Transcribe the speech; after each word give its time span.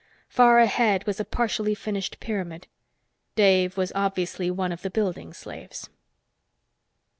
Far 0.29 0.57
ahead 0.57 1.05
was 1.05 1.19
a 1.19 1.23
partially 1.23 1.75
finished 1.75 2.19
pyramid. 2.19 2.65
Dave 3.35 3.77
was 3.77 3.91
obviously 3.93 4.49
one 4.49 4.71
of 4.71 4.81
the 4.81 4.89
building 4.89 5.31
slaves. 5.31 5.91